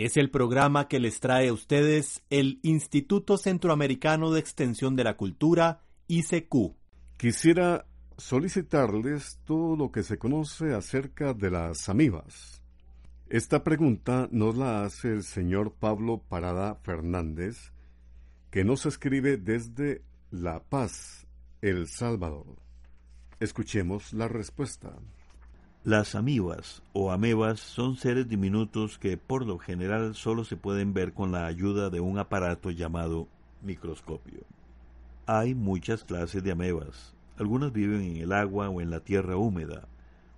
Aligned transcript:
Es 0.00 0.16
el 0.16 0.30
programa 0.30 0.88
que 0.88 0.98
les 0.98 1.20
trae 1.20 1.48
a 1.48 1.52
ustedes 1.52 2.22
el 2.30 2.58
Instituto 2.62 3.36
Centroamericano 3.36 4.30
de 4.30 4.40
Extensión 4.40 4.96
de 4.96 5.04
la 5.04 5.18
Cultura, 5.18 5.82
ICQ. 6.08 6.74
Quisiera 7.18 7.84
solicitarles 8.16 9.40
todo 9.44 9.76
lo 9.76 9.92
que 9.92 10.02
se 10.02 10.16
conoce 10.16 10.72
acerca 10.72 11.34
de 11.34 11.50
las 11.50 11.90
amibas. 11.90 12.62
Esta 13.28 13.62
pregunta 13.62 14.26
nos 14.32 14.56
la 14.56 14.84
hace 14.84 15.08
el 15.08 15.22
señor 15.22 15.74
Pablo 15.74 16.24
Parada 16.26 16.76
Fernández, 16.76 17.70
que 18.50 18.64
nos 18.64 18.86
escribe 18.86 19.36
desde 19.36 20.02
La 20.30 20.64
Paz, 20.64 21.26
El 21.60 21.88
Salvador. 21.88 22.56
Escuchemos 23.38 24.14
la 24.14 24.28
respuesta. 24.28 24.96
Las 25.84 26.14
amibas 26.14 26.82
o 26.92 27.10
amebas 27.10 27.58
son 27.58 27.96
seres 27.96 28.28
diminutos 28.28 28.98
que 28.98 29.16
por 29.16 29.46
lo 29.46 29.58
general 29.58 30.14
solo 30.14 30.44
se 30.44 30.58
pueden 30.58 30.92
ver 30.92 31.14
con 31.14 31.32
la 31.32 31.46
ayuda 31.46 31.88
de 31.88 32.00
un 32.00 32.18
aparato 32.18 32.70
llamado 32.70 33.28
microscopio. 33.62 34.40
Hay 35.24 35.54
muchas 35.54 36.04
clases 36.04 36.44
de 36.44 36.52
amebas. 36.52 37.14
Algunas 37.38 37.72
viven 37.72 38.02
en 38.02 38.16
el 38.18 38.32
agua 38.32 38.68
o 38.68 38.82
en 38.82 38.90
la 38.90 39.00
tierra 39.00 39.38
húmeda. 39.38 39.88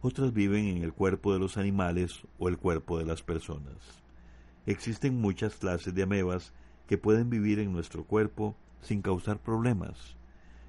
Otras 0.00 0.32
viven 0.32 0.66
en 0.66 0.84
el 0.84 0.92
cuerpo 0.92 1.32
de 1.32 1.40
los 1.40 1.56
animales 1.56 2.22
o 2.38 2.48
el 2.48 2.56
cuerpo 2.56 3.00
de 3.00 3.06
las 3.06 3.24
personas. 3.24 3.74
Existen 4.64 5.20
muchas 5.20 5.56
clases 5.56 5.92
de 5.92 6.04
amebas 6.04 6.52
que 6.86 6.98
pueden 6.98 7.30
vivir 7.30 7.58
en 7.58 7.72
nuestro 7.72 8.04
cuerpo 8.04 8.54
sin 8.80 9.02
causar 9.02 9.40
problemas, 9.40 10.14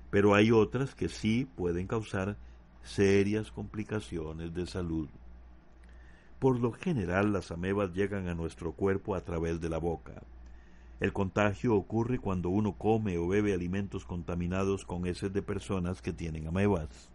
pero 0.10 0.34
hay 0.34 0.50
otras 0.50 0.96
que 0.96 1.10
sí 1.10 1.48
pueden 1.56 1.86
causar 1.86 2.38
serias 2.84 3.52
complicaciones 3.52 4.54
de 4.54 4.68
salud. 4.68 5.08
Por 6.40 6.60
lo 6.60 6.74
general 6.74 7.32
las 7.32 7.52
amebas 7.52 7.94
llegan 7.94 8.28
a 8.28 8.36
nuestro 8.36 8.74
cuerpo 8.74 9.16
a 9.16 9.22
través 9.22 9.62
de 9.62 9.70
la 9.70 9.78
boca. 9.78 10.22
El 11.00 11.14
contagio 11.14 11.76
ocurre 11.76 12.20
cuando 12.20 12.50
uno 12.50 12.74
come 12.74 13.18
o 13.18 13.28
bebe 13.28 13.54
alimentos 13.54 14.06
contaminados 14.06 14.86
con 14.86 15.06
heces 15.06 15.34
de 15.34 15.42
personas 15.42 16.02
que 16.02 16.14
tienen 16.14 16.48
amebas. 16.48 17.10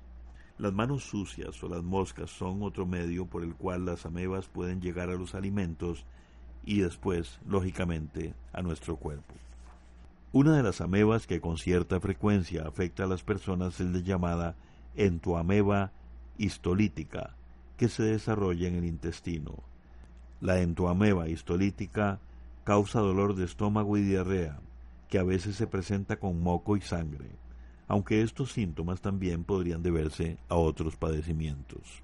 Las 0.59 0.73
manos 0.73 1.05
sucias 1.05 1.63
o 1.63 1.69
las 1.69 1.83
moscas 1.83 2.31
son 2.31 2.63
otro 2.63 2.85
medio 2.85 3.27
por 3.27 3.45
el 3.45 3.55
cual 3.55 3.85
las 3.85 4.05
amebas 4.05 4.49
pueden 4.49 4.81
llegar 4.81 5.09
a 5.11 5.15
los 5.15 5.35
alimentos 5.35 6.05
y 6.65 6.81
después, 6.81 7.39
lógicamente, 7.47 8.35
a 8.53 8.63
nuestro 8.63 8.97
cuerpo. 8.97 9.35
Una 10.33 10.57
de 10.57 10.63
las 10.63 10.81
amebas 10.81 11.27
que 11.27 11.41
con 11.41 11.57
cierta 11.57 12.01
frecuencia 12.01 12.67
afecta 12.67 13.05
a 13.05 13.07
las 13.07 13.23
personas 13.23 13.81
es 13.81 13.91
la 13.91 14.01
llamada 14.01 14.57
entoameba 14.99 15.93
histolítica, 16.37 17.37
que 17.77 17.89
se 17.89 18.03
desarrolla 18.03 18.69
en 18.69 18.75
el 18.75 18.85
intestino. 18.85 19.63
La 20.41 20.61
entoameba 20.61 21.29
histolítica 21.29 22.21
causa 22.65 23.01
dolor 23.01 23.35
de 23.37 23.45
estómago 23.45 23.97
y 23.97 24.03
diarrea, 24.03 24.61
que 25.09 25.19
a 25.19 25.23
veces 25.23 25.57
se 25.57 25.67
presenta 25.67 26.19
con 26.19 26.43
moco 26.43 26.77
y 26.77 26.81
sangre, 26.81 27.31
aunque 27.87 28.23
estos 28.23 28.53
síntomas 28.53 29.01
también 29.01 29.45
podrían 29.45 29.83
deberse 29.83 30.37
a 30.49 30.57
otros 30.57 30.97
padecimientos. 30.97 32.03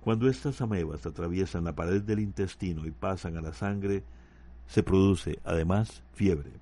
Cuando 0.00 0.28
estas 0.28 0.60
amebas 0.60 1.06
atraviesan 1.06 1.64
la 1.64 1.74
pared 1.74 2.02
del 2.02 2.20
intestino 2.20 2.86
y 2.86 2.90
pasan 2.90 3.36
a 3.36 3.40
la 3.40 3.52
sangre, 3.52 4.02
se 4.66 4.82
produce 4.82 5.38
además 5.44 6.02
fiebre. 6.12 6.52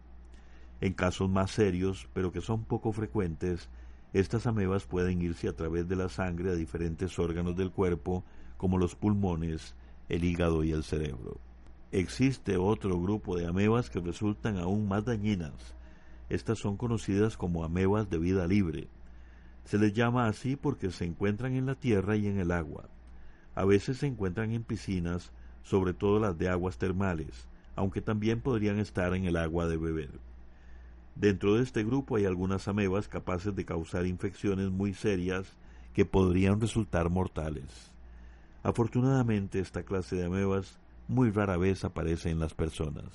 En 0.80 0.92
casos 0.92 1.28
más 1.30 1.50
serios, 1.50 2.08
pero 2.12 2.32
que 2.32 2.40
son 2.40 2.64
poco 2.64 2.92
frecuentes, 2.92 3.68
estas 4.12 4.46
amebas 4.46 4.84
pueden 4.84 5.20
irse 5.20 5.48
a 5.48 5.52
través 5.52 5.86
de 5.86 5.96
la 5.96 6.08
sangre 6.08 6.50
a 6.50 6.54
diferentes 6.54 7.18
órganos 7.18 7.56
del 7.56 7.70
cuerpo, 7.70 8.24
como 8.56 8.78
los 8.78 8.94
pulmones, 8.94 9.74
el 10.08 10.24
hígado 10.24 10.64
y 10.64 10.72
el 10.72 10.82
cerebro. 10.82 11.38
Existe 11.92 12.56
otro 12.56 13.00
grupo 13.00 13.36
de 13.36 13.46
amebas 13.46 13.90
que 13.90 14.00
resultan 14.00 14.58
aún 14.58 14.88
más 14.88 15.04
dañinas. 15.04 15.74
Estas 16.28 16.58
son 16.58 16.76
conocidas 16.76 17.36
como 17.36 17.64
amebas 17.64 18.08
de 18.10 18.18
vida 18.18 18.46
libre. 18.46 18.88
Se 19.64 19.78
les 19.78 19.92
llama 19.92 20.26
así 20.26 20.56
porque 20.56 20.90
se 20.90 21.04
encuentran 21.04 21.54
en 21.54 21.66
la 21.66 21.74
tierra 21.74 22.16
y 22.16 22.26
en 22.26 22.38
el 22.38 22.50
agua. 22.50 22.88
A 23.54 23.64
veces 23.64 23.98
se 23.98 24.06
encuentran 24.06 24.52
en 24.52 24.64
piscinas, 24.64 25.32
sobre 25.62 25.92
todo 25.92 26.18
las 26.18 26.38
de 26.38 26.48
aguas 26.48 26.78
termales, 26.78 27.48
aunque 27.76 28.00
también 28.00 28.40
podrían 28.40 28.78
estar 28.78 29.14
en 29.14 29.24
el 29.24 29.36
agua 29.36 29.66
de 29.66 29.76
beber. 29.76 30.10
Dentro 31.18 31.56
de 31.56 31.64
este 31.64 31.82
grupo 31.82 32.14
hay 32.14 32.26
algunas 32.26 32.68
amebas 32.68 33.08
capaces 33.08 33.52
de 33.56 33.64
causar 33.64 34.06
infecciones 34.06 34.70
muy 34.70 34.94
serias 34.94 35.56
que 35.92 36.04
podrían 36.04 36.60
resultar 36.60 37.10
mortales. 37.10 37.90
Afortunadamente 38.62 39.58
esta 39.58 39.82
clase 39.82 40.14
de 40.14 40.26
amebas 40.26 40.78
muy 41.08 41.32
rara 41.32 41.56
vez 41.56 41.82
aparece 41.84 42.30
en 42.30 42.38
las 42.38 42.54
personas. 42.54 43.08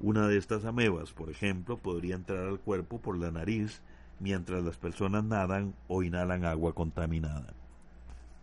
Una 0.00 0.28
de 0.28 0.36
estas 0.36 0.66
amebas, 0.66 1.14
por 1.14 1.30
ejemplo, 1.30 1.78
podría 1.78 2.14
entrar 2.14 2.46
al 2.46 2.60
cuerpo 2.60 3.00
por 3.00 3.16
la 3.16 3.30
nariz 3.30 3.80
mientras 4.20 4.62
las 4.62 4.76
personas 4.76 5.24
nadan 5.24 5.72
o 5.86 6.02
inhalan 6.02 6.44
agua 6.44 6.74
contaminada. 6.74 7.54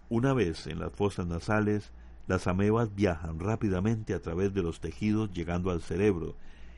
Una 0.10 0.34
vez 0.34 0.66
en 0.66 0.80
las 0.80 0.92
fosas 0.92 1.28
nasales, 1.28 1.92
las 2.26 2.48
amebas 2.48 2.96
viajan 2.96 3.40
rápidamente 3.40 4.16
a 4.16 4.22
través 4.24 4.56
de 4.56 4.64
los 4.64 4.80
tejidos 4.80 5.32
llegando 5.34 5.70
al 5.70 5.84
cerebro 5.84 6.36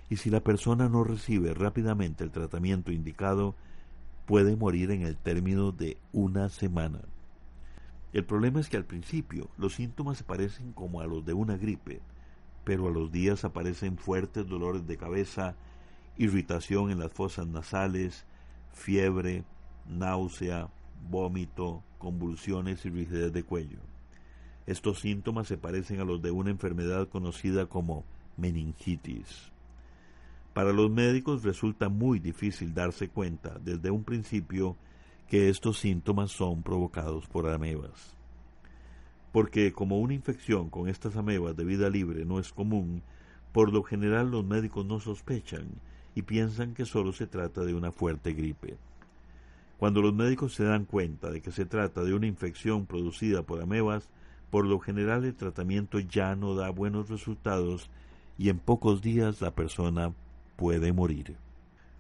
y 0.10 0.18
si 0.18 0.30
la 0.30 0.42
persona 0.42 0.90
no 0.90 1.04
recibe 1.04 1.54
rápidamente 1.54 2.24
el 2.24 2.32
tratamiento 2.32 2.92
indicado, 2.92 3.56
puede 4.26 4.56
morir 4.56 4.92
en 4.92 5.02
el 5.02 5.18
término 5.18 5.72
de 5.72 5.98
una 6.12 6.50
semana. 6.50 7.02
El 8.14 8.26
problema 8.26 8.60
es 8.60 8.70
que 8.70 8.78
al 8.78 8.86
principio 8.86 9.50
los 9.58 9.76
síntomas 9.76 10.18
se 10.18 10.24
parecen 10.24 10.72
como 10.74 11.02
a 11.02 11.08
los 11.08 11.26
de 11.26 11.34
una 11.34 11.58
gripe, 11.58 12.02
pero 12.64 12.88
a 12.88 12.92
los 12.92 13.12
días 13.12 13.44
aparecen 13.44 13.98
fuertes 13.98 14.48
dolores 14.48 14.88
de 14.88 14.98
cabeza, 14.98 15.56
irritación 16.18 16.90
en 16.90 17.00
las 17.00 17.12
fosas 17.12 17.48
nasales, 17.48 18.26
fiebre, 18.72 19.44
náusea, 19.88 20.70
vómito, 21.10 21.84
convulsiones 21.98 22.86
y 22.86 22.90
rigidez 22.90 23.32
de 23.34 23.44
cuello. 23.44 23.80
Estos 24.66 25.00
síntomas 25.00 25.48
se 25.48 25.58
parecen 25.58 26.00
a 26.02 26.06
los 26.06 26.22
de 26.22 26.32
una 26.32 26.50
enfermedad 26.50 27.08
conocida 27.08 27.68
como 27.68 28.04
meningitis. 28.36 29.52
Para 30.58 30.74
los 30.74 30.90
médicos 30.90 31.44
resulta 31.44 31.88
muy 31.88 32.18
difícil 32.18 32.74
darse 32.74 33.10
cuenta 33.10 33.60
desde 33.64 33.92
un 33.92 34.04
principio 34.04 34.76
que 35.30 35.50
estos 35.50 35.78
síntomas 35.78 36.32
son 36.32 36.64
provocados 36.64 37.28
por 37.28 37.48
amebas. 37.48 38.18
Porque 39.32 39.72
como 39.72 40.00
una 40.00 40.16
infección 40.16 40.72
con 40.72 40.90
estas 40.90 41.16
amebas 41.16 41.56
de 41.56 41.64
vida 41.64 41.92
libre 41.92 42.26
no 42.26 42.40
es 42.40 42.52
común, 42.52 43.04
por 43.52 43.72
lo 43.72 43.84
general 43.84 44.32
los 44.32 44.44
médicos 44.44 44.84
no 44.84 45.00
sospechan 45.00 45.68
y 46.16 46.24
piensan 46.24 46.74
que 46.74 46.86
solo 46.86 47.14
se 47.14 47.28
trata 47.28 47.62
de 47.62 47.76
una 47.76 47.92
fuerte 47.92 48.34
gripe. 48.34 48.78
Cuando 49.78 50.02
los 50.02 50.16
médicos 50.16 50.56
se 50.56 50.64
dan 50.64 50.86
cuenta 50.86 51.30
de 51.30 51.40
que 51.40 51.52
se 51.52 51.68
trata 51.68 52.04
de 52.04 52.16
una 52.16 52.26
infección 52.26 52.88
producida 52.88 53.44
por 53.44 53.62
amebas, 53.62 54.10
por 54.50 54.66
lo 54.66 54.80
general 54.80 55.24
el 55.24 55.36
tratamiento 55.36 56.00
ya 56.00 56.36
no 56.36 56.56
da 56.56 56.72
buenos 56.72 57.10
resultados 57.10 57.92
y 58.40 58.50
en 58.50 58.58
pocos 58.58 59.04
días 59.04 59.40
la 59.40 59.52
persona 59.52 60.16
puede 60.58 60.92
morir. 60.92 61.38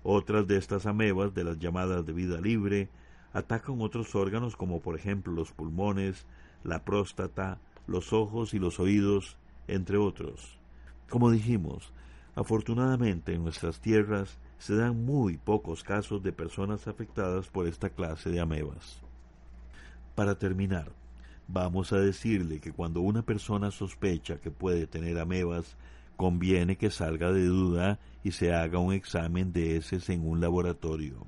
Otras 0.03 0.47
de 0.47 0.57
estas 0.57 0.85
amebas, 0.85 1.33
de 1.33 1.45
las 1.45 1.59
llamadas 1.59 2.05
de 2.05 2.11
vida 2.11 2.41
libre, 2.41 2.89
atacan 3.31 3.79
otros 3.81 4.13
órganos 4.15 4.57
como 4.57 4.81
por 4.81 4.95
ejemplo 4.95 5.31
los 5.31 5.51
pulmones, 5.53 6.25
la 6.63 6.83
próstata, 6.83 7.59
los 7.87 8.11
ojos 8.11 8.53
y 8.53 8.59
los 8.59 8.79
oídos, 8.79 9.37
entre 9.67 9.97
otros. 9.97 10.57
Como 11.09 11.31
dijimos, 11.31 11.93
afortunadamente 12.35 13.33
en 13.33 13.43
nuestras 13.43 13.79
tierras 13.79 14.37
se 14.57 14.75
dan 14.75 15.05
muy 15.05 15.37
pocos 15.37 15.83
casos 15.83 16.23
de 16.23 16.33
personas 16.33 16.87
afectadas 16.87 17.47
por 17.47 17.67
esta 17.67 17.89
clase 17.89 18.29
de 18.29 18.39
amebas. 18.39 19.01
Para 20.15 20.35
terminar, 20.35 20.91
vamos 21.47 21.93
a 21.93 21.99
decirle 21.99 22.59
que 22.59 22.71
cuando 22.71 23.01
una 23.01 23.21
persona 23.21 23.71
sospecha 23.71 24.39
que 24.39 24.51
puede 24.51 24.87
tener 24.87 25.19
amebas, 25.19 25.77
conviene 26.17 26.75
que 26.75 26.89
salga 26.89 27.31
de 27.31 27.45
duda 27.45 27.99
y 28.23 28.31
se 28.31 28.53
haga 28.53 28.79
un 28.79 28.91
examen 28.91 29.53
de 29.53 29.77
heces 29.77 30.09
en 30.09 30.27
un 30.27 30.41
laboratorio. 30.41 31.25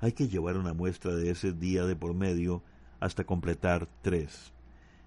Hay 0.00 0.12
que 0.12 0.28
llevar 0.28 0.56
una 0.56 0.72
muestra 0.72 1.14
de 1.14 1.30
ese 1.30 1.52
día 1.52 1.84
de 1.84 1.94
por 1.94 2.14
medio 2.14 2.62
hasta 2.98 3.24
completar 3.24 3.86
tres. 4.02 4.52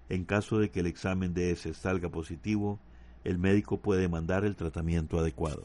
En 0.08 0.24
caso 0.24 0.58
de 0.58 0.70
que 0.70 0.80
el 0.80 0.86
examen 0.86 1.34
de 1.34 1.50
heces 1.50 1.76
salga 1.76 2.08
positivo, 2.08 2.78
el 3.24 3.38
médico 3.38 3.80
puede 3.80 4.08
mandar 4.08 4.44
el 4.44 4.56
tratamiento 4.56 5.18
adecuado. 5.18 5.64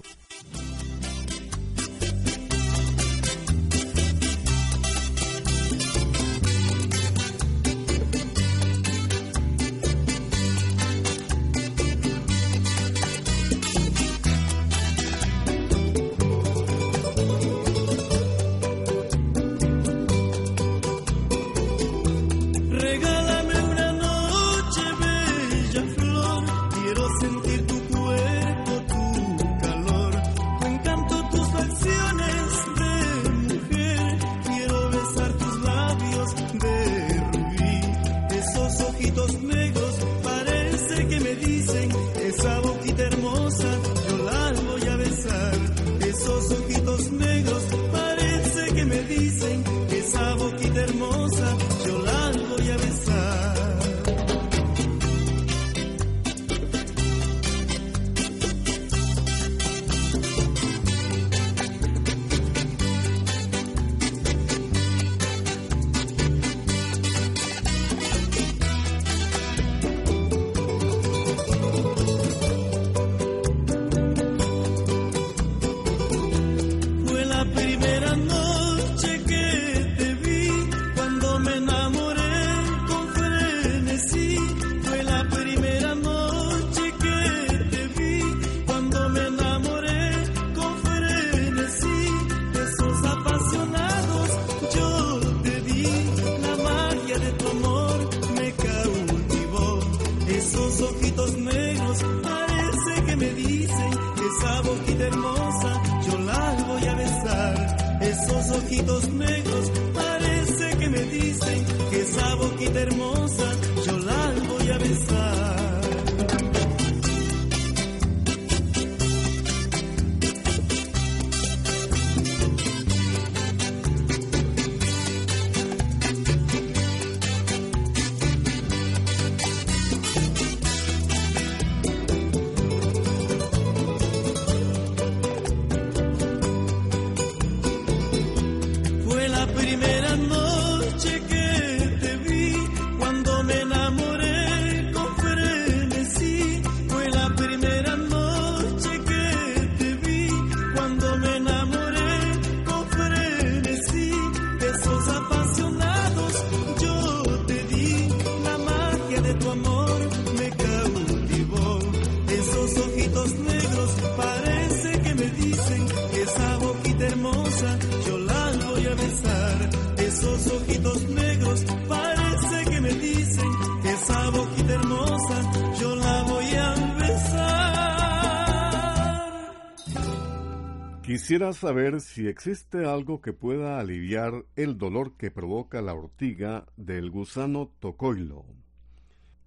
Quisiera 181.17 181.51
saber 181.51 181.99
si 181.99 182.27
existe 182.27 182.85
algo 182.85 183.21
que 183.21 183.33
pueda 183.33 183.79
aliviar 183.79 184.45
el 184.55 184.77
dolor 184.77 185.17
que 185.17 185.31
provoca 185.31 185.81
la 185.81 185.95
ortiga 185.95 186.67
del 186.77 187.09
gusano 187.09 187.71
tocoilo. 187.79 188.45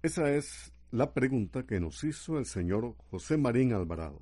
Esa 0.03 0.31
es 0.31 0.73
la 0.91 1.13
pregunta 1.13 1.65
que 1.65 1.79
nos 1.79 2.03
hizo 2.03 2.37
el 2.37 2.45
señor 2.45 2.97
José 3.09 3.37
Marín 3.37 3.71
Alvarado. 3.71 4.19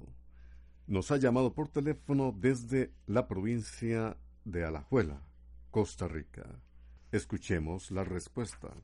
Nos 0.86 1.10
ha 1.10 1.18
llamado 1.18 1.56
por 1.56 1.70
teléfono 1.70 2.36
desde 2.38 2.92
la 3.08 3.28
provincia 3.28 4.16
de 4.46 4.64
Alajuela, 4.64 5.24
Costa 5.72 6.08
Rica. 6.08 6.46
Escuchemos 7.12 7.90
la 7.90 8.04
respuesta. 8.04 8.76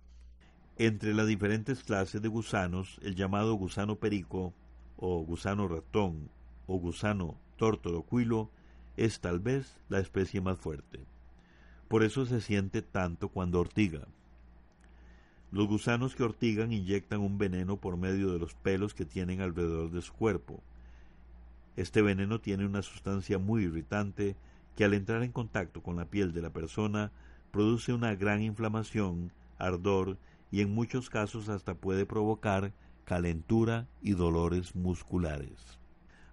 Entre 0.77 1.13
las 1.13 1.27
diferentes 1.27 1.83
clases 1.83 2.19
de 2.19 2.29
gusanos, 2.29 2.99
el 3.03 3.13
llamado 3.13 3.53
gusano 3.53 3.99
perico, 3.99 4.55
o 4.97 5.23
gusano 5.23 5.67
ratón, 5.67 6.31
o 6.65 6.79
gusano 6.79 7.44
tortorocuilo 7.57 8.49
es 8.97 9.19
tal 9.19 9.39
vez 9.39 9.77
la 9.89 9.99
especie 9.99 10.41
más 10.41 10.57
fuerte. 10.57 10.99
Por 11.87 12.03
eso 12.03 12.25
se 12.25 12.41
siente 12.41 12.81
tanto 12.81 13.29
cuando 13.29 13.59
ortiga. 13.59 14.07
Los 15.51 15.67
gusanos 15.67 16.15
que 16.15 16.23
ortigan 16.23 16.73
inyectan 16.73 17.21
un 17.21 17.37
veneno 17.37 17.77
por 17.77 17.97
medio 17.97 18.31
de 18.31 18.39
los 18.39 18.55
pelos 18.55 18.93
que 18.93 19.05
tienen 19.05 19.41
alrededor 19.41 19.91
de 19.91 20.01
su 20.01 20.13
cuerpo. 20.13 20.61
Este 21.75 22.01
veneno 22.01 22.39
tiene 22.39 22.65
una 22.65 22.81
sustancia 22.81 23.37
muy 23.37 23.63
irritante 23.63 24.35
que 24.75 24.85
al 24.85 24.93
entrar 24.93 25.23
en 25.23 25.31
contacto 25.31 25.81
con 25.81 25.95
la 25.95 26.05
piel 26.05 26.33
de 26.33 26.41
la 26.41 26.49
persona 26.49 27.11
produce 27.51 27.93
una 27.93 28.15
gran 28.15 28.41
inflamación, 28.41 29.31
ardor 29.57 30.17
y 30.51 30.61
en 30.61 30.73
muchos 30.73 31.09
casos 31.09 31.47
hasta 31.49 31.75
puede 31.75 32.05
provocar 32.05 32.73
calentura 33.05 33.87
y 34.01 34.11
dolores 34.11 34.75
musculares. 34.75 35.79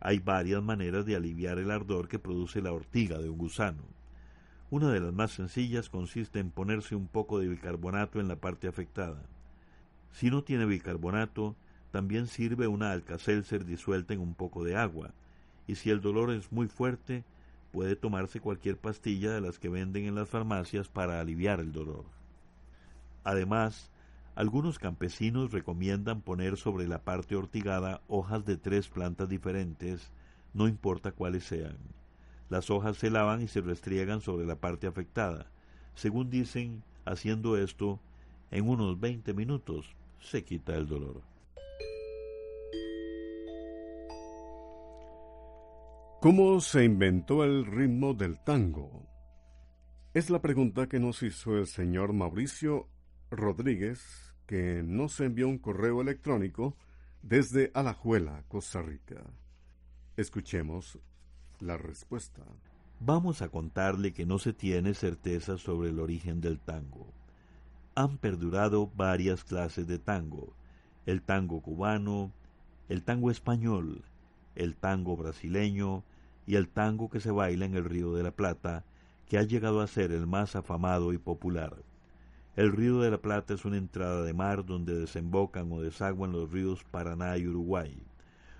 Hay 0.04 0.18
varias 0.18 0.60
maneras 0.64 1.06
de 1.06 1.14
aliviar 1.14 1.60
el 1.60 1.70
ardor 1.70 2.08
que 2.08 2.18
produce 2.18 2.60
la 2.60 2.72
ortiga 2.72 3.18
de 3.18 3.30
un 3.30 3.38
gusano. 3.38 3.84
Una 4.68 4.90
de 4.90 4.98
las 4.98 5.12
más 5.12 5.30
sencillas 5.30 5.88
consiste 5.88 6.40
en 6.40 6.50
ponerse 6.50 6.96
un 6.96 7.06
poco 7.06 7.38
de 7.38 7.46
bicarbonato 7.46 8.18
en 8.18 8.26
la 8.26 8.34
parte 8.34 8.66
afectada. 8.66 9.22
Si 10.10 10.28
no 10.28 10.42
tiene 10.42 10.66
bicarbonato, 10.66 11.54
también 11.92 12.26
sirve 12.26 12.66
una 12.66 12.90
alcacelser 12.90 13.64
disuelta 13.64 14.12
en 14.12 14.18
un 14.18 14.34
poco 14.34 14.64
de 14.64 14.74
agua, 14.74 15.12
y 15.68 15.76
si 15.76 15.90
el 15.90 16.00
dolor 16.00 16.32
es 16.32 16.50
muy 16.50 16.66
fuerte, 16.66 17.22
puede 17.70 17.94
tomarse 17.94 18.40
cualquier 18.40 18.78
pastilla 18.78 19.30
de 19.30 19.40
las 19.40 19.60
que 19.60 19.68
venden 19.68 20.06
en 20.06 20.16
las 20.16 20.28
farmacias 20.28 20.88
para 20.88 21.20
aliviar 21.20 21.60
el 21.60 21.70
dolor. 21.70 22.06
Además, 23.22 23.91
algunos 24.34 24.78
campesinos 24.78 25.52
recomiendan 25.52 26.22
poner 26.22 26.56
sobre 26.56 26.88
la 26.88 27.02
parte 27.02 27.36
ortigada 27.36 28.00
hojas 28.08 28.44
de 28.44 28.56
tres 28.56 28.88
plantas 28.88 29.28
diferentes, 29.28 30.10
no 30.54 30.68
importa 30.68 31.12
cuáles 31.12 31.44
sean. 31.44 31.76
Las 32.48 32.70
hojas 32.70 32.96
se 32.96 33.10
lavan 33.10 33.42
y 33.42 33.48
se 33.48 33.60
restriegan 33.60 34.20
sobre 34.20 34.46
la 34.46 34.56
parte 34.56 34.86
afectada. 34.86 35.50
Según 35.94 36.30
dicen, 36.30 36.82
haciendo 37.04 37.56
esto, 37.56 38.00
en 38.50 38.68
unos 38.68 39.00
20 39.00 39.34
minutos 39.34 39.94
se 40.20 40.44
quita 40.44 40.74
el 40.76 40.86
dolor. 40.86 41.22
¿Cómo 46.20 46.60
se 46.60 46.84
inventó 46.84 47.42
el 47.42 47.66
ritmo 47.66 48.14
del 48.14 48.38
tango? 48.38 49.02
Es 50.14 50.30
la 50.30 50.40
pregunta 50.40 50.86
que 50.86 51.00
nos 51.00 51.22
hizo 51.22 51.58
el 51.58 51.66
señor 51.66 52.12
Mauricio 52.12 52.86
Rodríguez, 53.32 54.34
que 54.46 54.82
nos 54.84 55.18
envió 55.20 55.48
un 55.48 55.56
correo 55.56 56.02
electrónico 56.02 56.76
desde 57.22 57.70
Alajuela, 57.72 58.44
Costa 58.48 58.82
Rica. 58.82 59.24
Escuchemos 60.18 60.98
la 61.58 61.78
respuesta. 61.78 62.42
Vamos 63.00 63.40
a 63.40 63.48
contarle 63.48 64.12
que 64.12 64.26
no 64.26 64.38
se 64.38 64.52
tiene 64.52 64.92
certeza 64.92 65.56
sobre 65.56 65.88
el 65.88 65.98
origen 65.98 66.42
del 66.42 66.60
tango. 66.60 67.10
Han 67.94 68.18
perdurado 68.18 68.90
varias 68.94 69.44
clases 69.44 69.86
de 69.86 69.98
tango, 69.98 70.54
el 71.06 71.22
tango 71.22 71.62
cubano, 71.62 72.32
el 72.90 73.02
tango 73.02 73.30
español, 73.30 74.04
el 74.56 74.76
tango 74.76 75.16
brasileño 75.16 76.04
y 76.46 76.56
el 76.56 76.68
tango 76.68 77.08
que 77.08 77.20
se 77.20 77.30
baila 77.30 77.64
en 77.64 77.76
el 77.76 77.86
Río 77.86 78.12
de 78.12 78.24
la 78.24 78.32
Plata, 78.32 78.84
que 79.26 79.38
ha 79.38 79.42
llegado 79.42 79.80
a 79.80 79.86
ser 79.86 80.12
el 80.12 80.26
más 80.26 80.54
afamado 80.54 81.14
y 81.14 81.18
popular. 81.18 81.82
El 82.54 82.70
río 82.70 83.00
de 83.00 83.10
la 83.10 83.16
Plata 83.16 83.54
es 83.54 83.64
una 83.64 83.78
entrada 83.78 84.22
de 84.22 84.34
mar 84.34 84.66
donde 84.66 84.94
desembocan 84.94 85.72
o 85.72 85.80
desaguan 85.80 86.32
los 86.32 86.50
ríos 86.50 86.84
Paraná 86.84 87.38
y 87.38 87.48
Uruguay. 87.48 87.96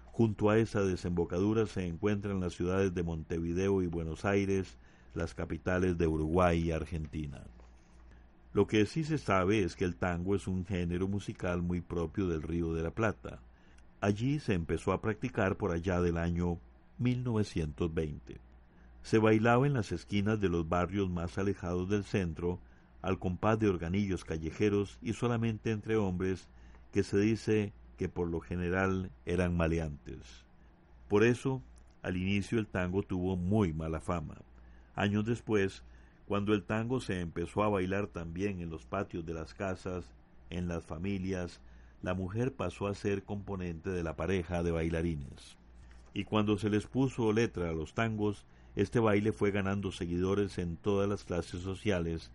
Junto 0.07 0.49
a 0.49 0.57
esa 0.57 0.83
desembocadura 0.83 1.67
se 1.67 1.87
encuentran 1.87 2.41
las 2.41 2.55
ciudades 2.55 2.95
de 2.95 3.03
Montevideo 3.03 3.83
y 3.83 3.89
Buenos 3.89 4.25
Aires, 4.25 4.79
las 5.13 5.35
capitales 5.35 5.99
de 5.99 6.07
Uruguay 6.07 6.59
y 6.59 6.73
Argentina. 6.73 7.45
Lo 8.55 8.67
que 8.67 8.87
sí 8.87 9.05
se 9.05 9.19
sabe 9.19 9.63
es 9.63 9.77
que 9.77 9.85
el 9.85 9.97
tango 9.97 10.35
es 10.37 10.47
un 10.47 10.65
género 10.65 11.07
musical 11.07 11.61
muy 11.61 11.83
propio 11.83 12.29
del 12.29 12.43
Río 12.43 12.73
de 12.73 12.83
la 12.83 12.93
Plata. 12.93 13.41
Allí 14.01 14.41
se 14.41 14.55
empezó 14.55 14.93
a 14.93 15.03
practicar 15.03 15.59
por 15.59 15.71
allá 15.71 16.01
del 16.01 16.17
año 16.17 16.59
1920. 16.99 18.41
Se 19.03 19.19
bailaba 19.19 19.67
en 19.67 19.75
las 19.75 19.93
esquinas 19.93 20.41
de 20.41 20.49
los 20.49 20.67
barrios 20.67 21.11
más 21.11 21.37
alejados 21.37 21.91
del 21.91 22.05
centro, 22.05 22.59
al 23.03 23.19
compás 23.19 23.59
de 23.59 23.69
organillos 23.69 24.25
callejeros 24.25 24.99
y 25.03 25.13
solamente 25.13 25.73
entre 25.73 25.97
hombres 25.97 26.49
que 26.93 27.03
se 27.03 27.19
dice 27.19 27.73
que 27.99 28.09
por 28.09 28.29
lo 28.29 28.41
general 28.41 29.11
eran 29.27 29.57
maleantes. 29.57 30.47
Por 31.09 31.25
eso, 31.25 31.63
al 32.03 32.17
inicio 32.17 32.59
el 32.59 32.67
tango 32.67 33.03
tuvo 33.03 33.37
muy 33.37 33.73
mala 33.73 34.01
fama. 34.01 34.37
Años 34.95 35.25
después, 35.25 35.83
cuando 36.27 36.55
el 36.55 36.63
tango 36.63 37.01
se 37.01 37.21
empezó 37.21 37.63
a 37.63 37.69
bailar 37.69 38.07
también 38.07 38.61
en 38.61 38.71
los 38.71 38.87
patios 38.87 39.27
de 39.27 39.35
las 39.35 39.53
casas, 39.55 40.07
en 40.51 40.69
las 40.69 40.85
familias, 40.85 41.61
la 42.03 42.15
mujer 42.15 42.53
pasó 42.55 42.87
a 42.87 42.95
ser 42.95 43.25
componente 43.25 43.91
de 43.91 44.03
la 44.03 44.17
pareja 44.17 44.63
de 44.63 44.71
bailarines. 44.71 45.57
Y 46.15 46.25
cuando 46.25 46.59
se 46.59 46.71
les 46.71 46.87
puso 46.87 47.33
letra 47.33 47.71
a 47.71 47.73
los 47.73 47.95
tangos, 47.95 48.45
este 48.77 48.99
baile 49.01 49.33
fue 49.33 49.51
ganando 49.51 49.93
seguidores 49.93 50.59
en 50.59 50.77
todas 50.77 51.09
las 51.09 51.25
clases 51.25 51.61
sociales 51.61 52.31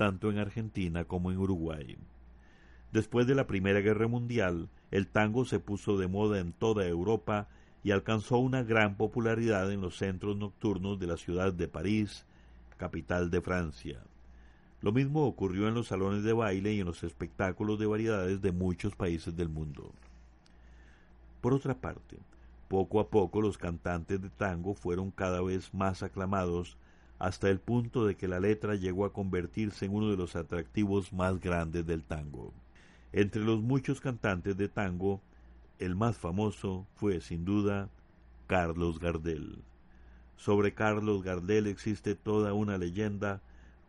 tanto 0.00 0.30
en 0.30 0.38
Argentina 0.38 1.04
como 1.04 1.30
en 1.30 1.36
Uruguay. 1.36 1.98
Después 2.90 3.26
de 3.26 3.34
la 3.34 3.46
Primera 3.46 3.80
Guerra 3.80 4.08
Mundial, 4.08 4.70
el 4.90 5.06
tango 5.06 5.44
se 5.44 5.60
puso 5.60 5.98
de 5.98 6.08
moda 6.08 6.38
en 6.38 6.54
toda 6.54 6.86
Europa 6.86 7.48
y 7.84 7.90
alcanzó 7.90 8.38
una 8.38 8.62
gran 8.62 8.96
popularidad 8.96 9.70
en 9.70 9.82
los 9.82 9.98
centros 9.98 10.38
nocturnos 10.38 10.98
de 10.98 11.06
la 11.06 11.18
ciudad 11.18 11.52
de 11.52 11.68
París, 11.68 12.24
capital 12.78 13.30
de 13.30 13.42
Francia. 13.42 14.00
Lo 14.80 14.90
mismo 14.90 15.26
ocurrió 15.26 15.68
en 15.68 15.74
los 15.74 15.88
salones 15.88 16.22
de 16.22 16.32
baile 16.32 16.72
y 16.72 16.80
en 16.80 16.86
los 16.86 17.04
espectáculos 17.04 17.78
de 17.78 17.84
variedades 17.84 18.40
de 18.40 18.52
muchos 18.52 18.96
países 18.96 19.36
del 19.36 19.50
mundo. 19.50 19.92
Por 21.42 21.52
otra 21.52 21.74
parte, 21.74 22.16
poco 22.68 23.00
a 23.00 23.10
poco 23.10 23.42
los 23.42 23.58
cantantes 23.58 24.22
de 24.22 24.30
tango 24.30 24.72
fueron 24.72 25.10
cada 25.10 25.42
vez 25.42 25.74
más 25.74 26.02
aclamados 26.02 26.78
hasta 27.20 27.50
el 27.50 27.60
punto 27.60 28.06
de 28.06 28.16
que 28.16 28.28
la 28.28 28.40
letra 28.40 28.74
llegó 28.74 29.04
a 29.04 29.12
convertirse 29.12 29.84
en 29.84 29.94
uno 29.94 30.10
de 30.10 30.16
los 30.16 30.36
atractivos 30.36 31.12
más 31.12 31.38
grandes 31.38 31.86
del 31.86 32.02
tango. 32.02 32.54
Entre 33.12 33.42
los 33.42 33.60
muchos 33.60 34.00
cantantes 34.00 34.56
de 34.56 34.68
tango, 34.68 35.20
el 35.78 35.94
más 35.96 36.16
famoso 36.16 36.86
fue 36.96 37.20
sin 37.20 37.44
duda 37.44 37.90
Carlos 38.46 38.98
Gardel. 38.98 39.62
Sobre 40.36 40.72
Carlos 40.72 41.22
Gardel 41.22 41.66
existe 41.66 42.14
toda 42.14 42.54
una 42.54 42.78
leyenda, 42.78 43.42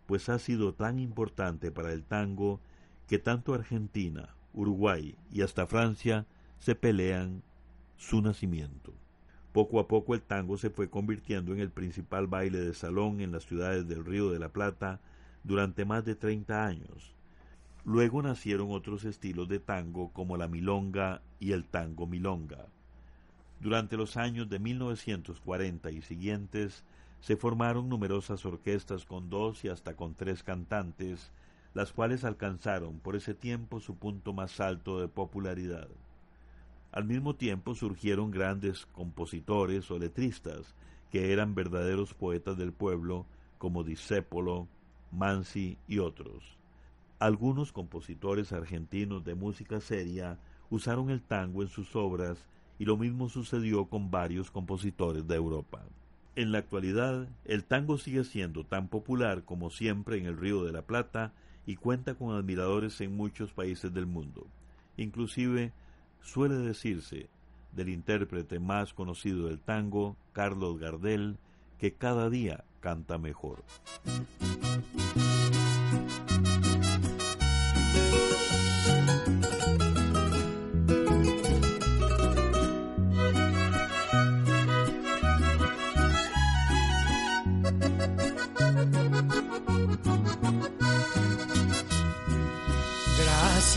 pues 0.07 0.27
ha 0.27 0.37
sido 0.37 0.73
tan 0.73 0.99
importante 0.99 1.71
para 1.71 1.93
el 1.93 2.03
tango 2.03 2.59
que 3.07 3.17
tanto 3.17 3.53
Argentina, 3.53 4.35
Uruguay 4.53 5.15
y 5.31 5.41
hasta 5.41 5.67
Francia 5.67 6.25
se 6.59 6.75
pelean 6.75 7.43
su 7.95 8.21
nacimiento. 8.21 8.93
Poco 9.53 9.81
a 9.81 9.87
poco 9.87 10.15
el 10.15 10.21
tango 10.21 10.57
se 10.57 10.69
fue 10.69 10.89
convirtiendo 10.89 11.53
en 11.53 11.59
el 11.59 11.71
principal 11.71 12.27
baile 12.27 12.59
de 12.59 12.73
salón 12.73 13.19
en 13.19 13.33
las 13.33 13.45
ciudades 13.45 13.85
del 13.87 14.05
Río 14.05 14.29
de 14.29 14.39
la 14.39 14.49
Plata 14.49 15.01
durante 15.43 15.83
más 15.83 16.05
de 16.05 16.15
30 16.15 16.65
años. 16.65 17.13
Luego 17.83 18.21
nacieron 18.21 18.71
otros 18.71 19.03
estilos 19.03 19.49
de 19.49 19.59
tango 19.59 20.09
como 20.13 20.37
la 20.37 20.47
milonga 20.47 21.21
y 21.39 21.51
el 21.51 21.65
tango 21.65 22.07
milonga. 22.07 22.67
Durante 23.59 23.97
los 23.97 24.17
años 24.17 24.49
de 24.49 24.59
1940 24.59 25.91
y 25.91 26.01
siguientes 26.01 26.83
se 27.19 27.35
formaron 27.35 27.89
numerosas 27.89 28.45
orquestas 28.45 29.05
con 29.05 29.29
dos 29.29 29.65
y 29.65 29.67
hasta 29.67 29.95
con 29.95 30.15
tres 30.15 30.43
cantantes, 30.43 31.31
las 31.73 31.91
cuales 31.91 32.23
alcanzaron 32.23 32.99
por 32.99 33.15
ese 33.15 33.33
tiempo 33.33 33.79
su 33.79 33.95
punto 33.95 34.33
más 34.33 34.59
alto 34.59 34.99
de 34.99 35.07
popularidad. 35.07 35.89
Al 36.91 37.05
mismo 37.05 37.35
tiempo 37.35 37.73
surgieron 37.73 38.31
grandes 38.31 38.85
compositores 38.87 39.89
o 39.91 39.99
letristas 39.99 40.75
que 41.09 41.31
eran 41.31 41.55
verdaderos 41.55 42.13
poetas 42.13 42.57
del 42.57 42.73
pueblo 42.73 43.25
como 43.57 43.83
Discépolo, 43.83 44.67
Mansi 45.11 45.77
y 45.87 45.99
otros. 45.99 46.57
Algunos 47.19 47.71
compositores 47.71 48.51
argentinos 48.51 49.23
de 49.23 49.35
música 49.35 49.79
seria 49.79 50.39
usaron 50.69 51.09
el 51.09 51.21
tango 51.21 51.61
en 51.61 51.69
sus 51.69 51.95
obras 51.95 52.45
y 52.79 52.85
lo 52.85 52.97
mismo 52.97 53.29
sucedió 53.29 53.85
con 53.85 54.09
varios 54.09 54.49
compositores 54.49 55.27
de 55.27 55.35
Europa. 55.35 55.83
En 56.35 56.51
la 56.51 56.59
actualidad, 56.59 57.27
el 57.45 57.63
tango 57.65 57.97
sigue 57.97 58.23
siendo 58.23 58.65
tan 58.65 58.87
popular 58.87 59.43
como 59.43 59.69
siempre 59.69 60.17
en 60.17 60.25
el 60.25 60.37
Río 60.37 60.63
de 60.63 60.71
la 60.71 60.81
Plata 60.81 61.33
y 61.65 61.75
cuenta 61.75 62.15
con 62.15 62.35
admiradores 62.35 62.99
en 63.01 63.15
muchos 63.15 63.53
países 63.53 63.93
del 63.93 64.07
mundo. 64.07 64.47
Inclusive 64.97 65.73
Suele 66.21 66.55
decirse 66.55 67.29
del 67.71 67.89
intérprete 67.89 68.59
más 68.59 68.93
conocido 68.93 69.47
del 69.47 69.59
tango, 69.59 70.15
Carlos 70.33 70.79
Gardel, 70.79 71.37
que 71.77 71.93
cada 71.93 72.29
día 72.29 72.63
canta 72.79 73.17
mejor. 73.17 73.63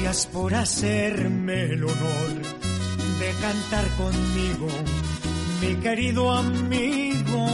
Por 0.04 0.54
hacerme 0.54 1.64
el 1.64 1.82
honor 1.82 2.42
de 3.18 3.32
cantar 3.40 3.88
conmigo, 3.96 4.68
mi 5.62 5.74
querido 5.76 6.30
amigo. 6.30 7.46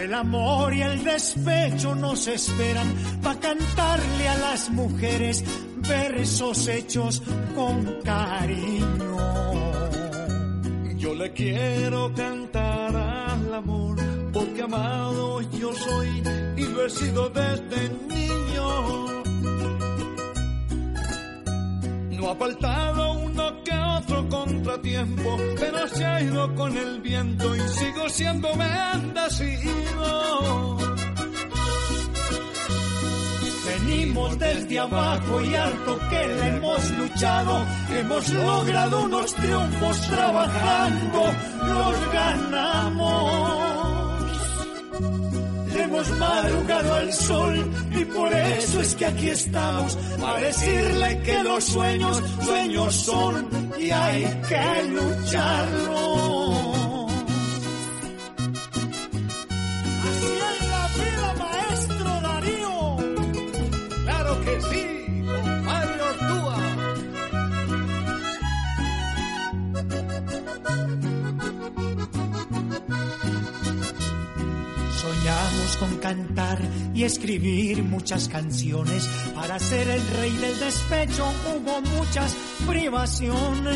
El 0.00 0.14
amor 0.14 0.72
y 0.72 0.82
el 0.82 1.02
despecho 1.02 1.96
nos 1.96 2.28
esperan 2.28 2.86
para 3.22 3.40
cantarle 3.40 4.28
a 4.28 4.38
las 4.38 4.70
mujeres 4.70 5.44
versos 5.76 6.68
hechos 6.68 7.20
con 7.56 8.00
cariño. 8.04 9.18
Yo 10.96 11.12
le 11.12 11.32
quiero 11.32 12.14
cantar 12.14 12.96
al 12.96 13.52
amor, 13.52 13.96
porque 14.32 14.62
amado 14.62 15.40
yo 15.58 15.74
soy 15.74 16.22
y 16.56 16.62
lo 16.62 16.86
he 16.86 16.90
sido 16.90 17.28
desde 17.30 17.88
niño. 18.08 19.22
No 22.22 22.30
ha 22.30 22.36
faltado 22.36 23.12
uno 23.14 23.64
que 23.64 23.72
otro 23.72 24.28
contratiempo, 24.28 25.36
pero 25.58 25.88
se 25.88 26.04
ha 26.04 26.22
ido 26.22 26.54
con 26.54 26.76
el 26.76 27.00
viento 27.00 27.56
y 27.56 27.60
sigo 27.68 28.08
siendo 28.08 28.48
bendecido. 28.56 30.12
Venimos 33.66 34.38
desde 34.38 34.78
abajo 34.78 35.42
y 35.42 35.54
harto 35.56 35.98
que 36.10 36.28
le 36.28 36.46
hemos 36.46 36.90
luchado, 36.92 37.66
hemos 37.90 38.28
logrado 38.28 39.02
unos 39.02 39.34
triunfos 39.34 40.00
trabajando, 40.02 41.22
los 41.66 42.12
ganamos 42.12 43.41
hemos 46.02 46.18
madrugado 46.18 46.94
al 46.94 47.12
sol 47.12 47.70
y 47.92 48.04
por 48.06 48.32
eso 48.32 48.80
es 48.80 48.94
que 48.94 49.06
aquí 49.06 49.28
estamos 49.30 49.98
a 50.24 50.40
decirle 50.40 51.22
que 51.22 51.42
los 51.42 51.64
sueños, 51.64 52.22
sueños 52.44 52.94
son 52.94 53.48
y 53.78 53.90
hay 53.90 54.22
que 54.48 54.88
lucharlo. 54.90 56.31
Cantar 76.02 76.58
y 76.94 77.04
escribir 77.04 77.82
muchas 77.84 78.28
canciones. 78.28 79.08
Para 79.34 79.58
ser 79.58 79.88
el 79.88 80.06
rey 80.08 80.32
del 80.32 80.58
despecho 80.58 81.24
hubo 81.54 81.80
muchas 81.96 82.36
privaciones. 82.66 83.68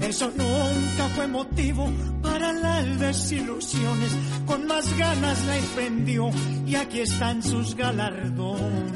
Eso 0.00 0.32
nunca 0.34 1.08
fue 1.14 1.28
motivo 1.28 1.92
para 2.22 2.52
las 2.54 2.98
desilusiones. 2.98 4.16
Con 4.46 4.66
más 4.66 4.96
ganas 4.96 5.44
la 5.44 5.58
emprendió 5.58 6.30
y 6.66 6.74
aquí 6.74 7.00
están 7.00 7.42
sus 7.42 7.74
galardones. 7.76 8.88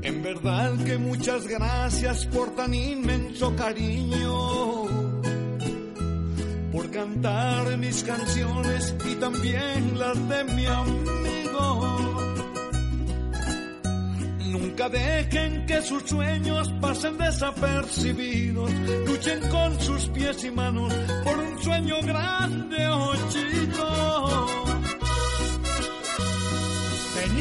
En 0.00 0.22
verdad 0.22 0.72
que 0.84 0.96
muchas 0.96 1.46
gracias 1.46 2.24
por 2.26 2.54
tan 2.54 2.72
inmenso 2.72 3.54
cariño 3.54 5.03
cantar 6.94 7.76
mis 7.76 8.04
canciones 8.04 8.94
y 9.04 9.14
también 9.16 9.98
las 9.98 10.28
de 10.28 10.44
mi 10.44 10.64
amigo. 10.64 12.24
Nunca 14.52 14.88
dejen 14.88 15.66
que 15.66 15.82
sus 15.82 16.04
sueños 16.04 16.72
pasen 16.80 17.18
desapercibidos. 17.18 18.70
Luchen 19.06 19.40
con 19.50 19.80
sus 19.80 20.06
pies 20.10 20.44
y 20.44 20.50
manos 20.52 20.94
por 21.24 21.36
un 21.36 21.58
sueño 21.60 21.96
grande 22.02 22.86
o 22.86 23.14
chico. 23.28 23.63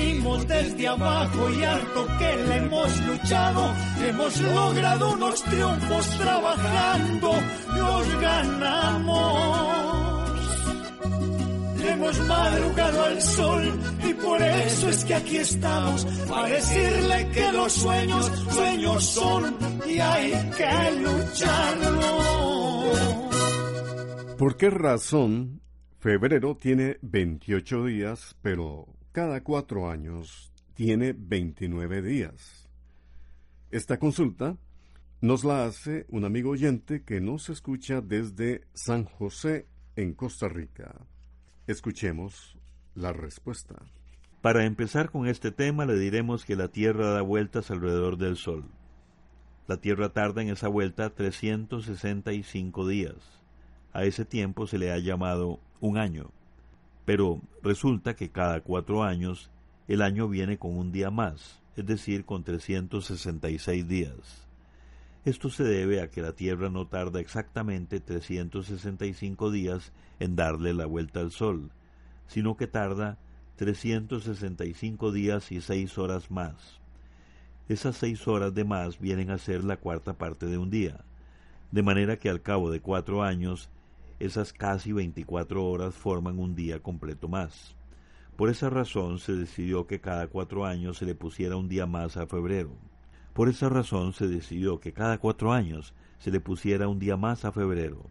Venimos 0.03 0.45
desde 0.48 0.88
abajo 0.88 1.50
y 1.50 1.63
harto 1.63 2.07
que 2.19 2.36
le 2.36 2.57
hemos 2.57 3.07
luchado, 3.07 3.74
hemos 4.05 4.41
logrado 4.41 5.13
unos 5.13 5.41
triunfos 5.43 6.17
trabajando, 6.17 7.31
los 7.77 8.22
ganamos. 8.22 9.63
Hemos 11.86 12.19
madrugado 12.27 13.03
al 13.05 13.22
sol 13.22 13.79
y 14.10 14.13
por 14.15 14.41
eso 14.41 14.89
es 14.89 15.05
que 15.05 15.15
aquí 15.15 15.38
estamos, 15.38 16.05
para 16.27 16.48
decirle 16.50 17.29
que 17.33 17.51
los 17.53 17.72
sueños, 17.72 18.31
sueños 18.51 19.05
son 19.05 19.55
y 19.88 20.00
hay 20.00 20.31
que 20.57 21.00
lucharlo. 21.00 22.01
¿Por 24.38 24.57
qué 24.57 24.69
razón 24.69 25.62
febrero 26.00 26.57
tiene 26.57 26.97
28 27.01 27.86
días, 27.86 28.36
pero 28.41 28.92
cada 29.13 29.43
cuatro 29.43 29.91
años 29.91 30.52
tiene 30.73 31.13
29 31.15 32.02
días. 32.02 32.67
Esta 33.69 33.99
consulta 33.99 34.58
nos 35.21 35.43
la 35.43 35.65
hace 35.65 36.08
un 36.10 36.26
amigo 36.26 36.49
oyente 36.49 37.04
que 37.04 37.21
nos 37.21 37.49
escucha 37.49 38.02
desde 38.02 38.62
San 38.73 39.06
José, 39.06 39.67
en 39.95 40.15
Costa 40.15 40.49
Rica. 40.49 40.95
Escuchemos 41.67 42.58
la 42.95 43.13
respuesta. 43.13 43.76
Para 44.41 44.65
empezar 44.65 45.12
con 45.12 45.28
este 45.28 45.52
tema 45.52 45.86
le 45.86 45.97
diremos 45.99 46.43
que 46.43 46.56
la 46.56 46.69
Tierra 46.69 47.12
da 47.12 47.21
vueltas 47.21 47.69
alrededor 47.69 48.17
del 48.17 48.36
Sol. 48.36 48.65
La 49.67 49.78
Tierra 49.78 50.10
tarda 50.10 50.41
en 50.41 50.49
esa 50.49 50.69
vuelta 50.69 51.12
365 51.12 52.88
días. 52.88 53.15
A 53.93 54.06
ese 54.06 54.26
tiempo 54.26 54.65
se 54.65 54.80
le 54.80 54.91
ha 54.91 54.97
llamado 54.97 55.60
un 55.80 55.99
año. 55.99 56.32
Pero 57.05 57.41
resulta 57.61 58.15
que 58.15 58.29
cada 58.29 58.61
cuatro 58.61 59.03
años 59.03 59.51
el 59.87 60.01
año 60.01 60.27
viene 60.29 60.57
con 60.57 60.77
un 60.77 60.91
día 60.91 61.11
más, 61.11 61.61
es 61.75 61.85
decir, 61.85 62.25
con 62.25 62.43
366 62.43 63.87
días. 63.87 64.47
Esto 65.25 65.49
se 65.49 65.63
debe 65.63 66.01
a 66.01 66.09
que 66.09 66.21
la 66.21 66.33
Tierra 66.33 66.69
no 66.69 66.87
tarda 66.87 67.19
exactamente 67.19 67.99
365 67.99 69.51
días 69.51 69.91
en 70.19 70.35
darle 70.35 70.73
la 70.73 70.85
vuelta 70.85 71.21
al 71.21 71.31
Sol, 71.31 71.71
sino 72.27 72.57
que 72.57 72.67
tarda 72.67 73.17
365 73.55 75.11
días 75.11 75.51
y 75.51 75.61
seis 75.61 75.97
horas 75.97 76.31
más. 76.31 76.81
Esas 77.69 77.95
seis 77.95 78.27
horas 78.27 78.53
de 78.53 78.65
más 78.65 78.99
vienen 78.99 79.29
a 79.31 79.37
ser 79.37 79.63
la 79.63 79.77
cuarta 79.77 80.13
parte 80.17 80.47
de 80.47 80.57
un 80.57 80.69
día, 80.69 81.05
de 81.71 81.83
manera 81.83 82.17
que 82.17 82.29
al 82.29 82.41
cabo 82.41 82.69
de 82.69 82.81
cuatro 82.81 83.23
años 83.23 83.69
esas 84.19 84.54
casi 84.54 84.91
24 84.91 85.65
horas 85.65 85.95
forman 85.95 86.39
un 86.39 86.56
día 86.56 86.82
completo 86.82 87.28
más. 87.28 87.76
Por 88.36 88.49
esa 88.49 88.69
razón 88.69 89.19
se 89.19 89.34
decidió 89.34 89.86
que 89.86 90.02
cada 90.02 90.28
cuatro 90.28 90.65
años 90.65 90.97
se 90.97 91.06
le 91.06 91.15
pusiera 91.15 91.56
un 91.56 91.69
día 91.69 91.86
más 91.86 92.17
a 92.17 92.26
febrero. 92.26 92.71
Por 93.34 93.49
esa 93.49 93.69
razón 93.69 94.13
se 94.13 94.28
decidió 94.28 94.80
que 94.80 94.93
cada 94.93 95.17
cuatro 95.17 95.52
años 95.52 95.93
se 96.19 96.32
le 96.32 96.39
pusiera 96.39 96.88
un 96.88 96.99
día 96.99 97.17
más 97.17 97.45
a 97.45 97.52
febrero. 97.52 98.10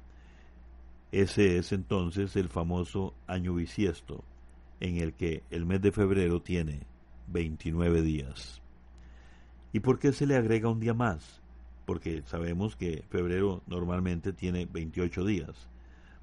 Ese 1.10 1.58
es 1.58 1.72
entonces 1.72 2.36
el 2.36 2.48
famoso 2.48 3.14
año 3.26 3.54
bisiesto, 3.54 4.24
en 4.80 4.96
el 4.96 5.14
que 5.14 5.42
el 5.50 5.66
mes 5.66 5.80
de 5.82 5.92
febrero 5.92 6.40
tiene 6.40 6.86
29 7.28 8.02
días. 8.02 8.62
¿Y 9.72 9.80
por 9.80 9.98
qué 9.98 10.12
se 10.12 10.26
le 10.26 10.36
agrega 10.36 10.70
un 10.70 10.80
día 10.80 10.94
más? 10.94 11.40
Porque 11.86 12.22
sabemos 12.26 12.76
que 12.76 13.04
febrero 13.10 13.62
normalmente 13.66 14.32
tiene 14.32 14.66
28 14.66 15.24
días 15.24 15.71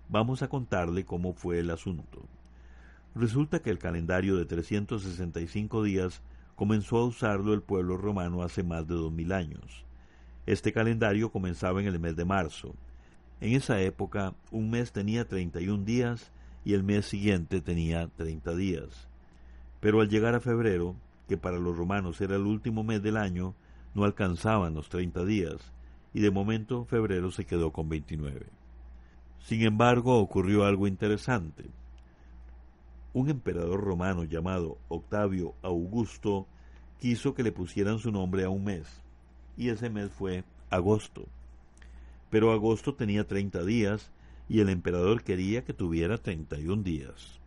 vamos 0.09 0.41
a 0.41 0.49
contarle 0.49 1.05
cómo 1.05 1.33
fue 1.33 1.59
el 1.59 1.69
asunto. 1.69 2.25
Resulta 3.15 3.61
que 3.61 3.69
el 3.69 3.79
calendario 3.79 4.35
de 4.37 4.45
365 4.45 5.83
días 5.83 6.21
comenzó 6.55 6.97
a 6.97 7.05
usarlo 7.05 7.53
el 7.53 7.61
pueblo 7.61 7.95
romano 7.95 8.43
hace 8.43 8.63
más 8.63 8.87
de 8.87 8.95
dos 8.95 9.11
mil 9.11 9.31
años. 9.31 9.85
Este 10.45 10.73
calendario 10.73 11.31
comenzaba 11.31 11.79
en 11.79 11.87
el 11.87 11.99
mes 11.99 12.15
de 12.15 12.25
marzo. 12.25 12.73
En 13.39 13.53
esa 13.53 13.79
época, 13.81 14.33
un 14.51 14.69
mes 14.69 14.91
tenía 14.91 15.27
31 15.27 15.85
días 15.85 16.31
y 16.65 16.73
el 16.73 16.83
mes 16.83 17.05
siguiente 17.05 17.61
tenía 17.61 18.07
30 18.07 18.55
días. 18.55 19.07
Pero 19.79 20.01
al 20.01 20.09
llegar 20.09 20.35
a 20.35 20.41
febrero, 20.41 20.95
que 21.27 21.37
para 21.37 21.59
los 21.59 21.77
romanos 21.77 22.19
era 22.19 22.35
el 22.35 22.41
último 22.41 22.83
mes 22.83 23.01
del 23.01 23.15
año, 23.15 23.53
no 23.93 24.03
alcanzaban 24.03 24.73
los 24.73 24.89
30 24.89 25.23
días, 25.25 25.71
y 26.13 26.21
de 26.21 26.31
momento 26.31 26.85
febrero 26.85 27.31
se 27.31 27.45
quedó 27.45 27.71
con 27.71 27.87
29. 27.87 28.58
Sin 29.43 29.61
embargo, 29.63 30.19
ocurrió 30.19 30.65
algo 30.65 30.87
interesante. 30.87 31.65
Un 33.13 33.29
emperador 33.29 33.81
romano 33.81 34.23
llamado 34.23 34.77
Octavio 34.87 35.55
Augusto 35.61 36.47
quiso 36.99 37.33
que 37.33 37.43
le 37.43 37.51
pusieran 37.51 37.99
su 37.99 38.11
nombre 38.11 38.43
a 38.43 38.49
un 38.49 38.63
mes, 38.63 38.87
y 39.57 39.69
ese 39.69 39.89
mes 39.89 40.11
fue 40.11 40.43
agosto. 40.69 41.25
Pero 42.29 42.51
agosto 42.51 42.93
tenía 42.93 43.25
30 43.25 43.63
días 43.63 44.11
y 44.47 44.59
el 44.59 44.69
emperador 44.69 45.23
quería 45.23 45.63
que 45.63 45.73
tuviera 45.73 46.17
31 46.17 46.83
días. 46.83 47.39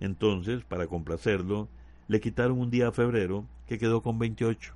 Entonces, 0.00 0.64
para 0.64 0.86
complacerlo, 0.86 1.68
le 2.06 2.20
quitaron 2.20 2.58
un 2.58 2.70
día 2.70 2.88
a 2.88 2.92
febrero, 2.92 3.44
que 3.66 3.78
quedó 3.78 4.02
con 4.02 4.18
28. 4.18 4.74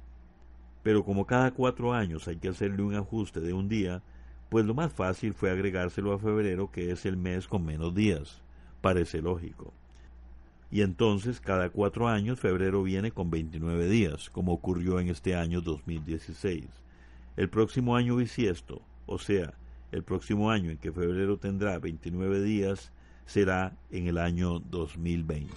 Pero 0.83 1.05
como 1.05 1.27
cada 1.27 1.53
cuatro 1.53 1.93
años 1.93 2.27
hay 2.29 2.37
que 2.37 2.49
hacerle 2.49 2.83
un 2.83 2.95
ajuste 2.95 3.41
de 3.41 3.53
un 3.53 3.69
día, 3.69 4.03
pues 4.53 4.67
lo 4.67 4.75
más 4.75 4.93
fácil 4.93 5.33
fue 5.33 5.51
agregárselo 5.51 6.13
a 6.13 6.19
febrero, 6.19 6.71
que 6.71 6.91
es 6.91 7.07
el 7.07 7.17
mes 7.17 7.49
con 7.49 7.65
menos 7.65 7.95
días. 7.95 8.43
Parece 8.83 9.23
lógico. 9.23 9.73
Y 10.71 10.83
entonces 10.83 11.41
cada 11.41 11.71
cuatro 11.71 12.07
años 12.07 12.39
febrero 12.39 12.83
viene 12.83 13.13
con 13.13 13.31
29 13.31 13.89
días, 13.89 14.29
como 14.29 14.53
ocurrió 14.53 15.01
en 15.01 15.09
este 15.09 15.37
año 15.37 15.63
2016. 15.63 16.67
El 17.39 17.49
próximo 17.49 17.97
año 17.97 18.17
bisiesto, 18.17 18.83
o 19.07 19.19
sea, 19.19 19.55
el 19.91 20.03
próximo 20.03 20.51
año 20.51 20.71
en 20.71 20.77
que 20.77 20.93
febrero 20.93 21.39
tendrá 21.39 21.79
29 21.79 22.43
días, 22.43 22.93
será 23.25 23.75
en 23.91 24.07
el 24.07 24.19
año 24.19 24.59
2020. 24.59 25.51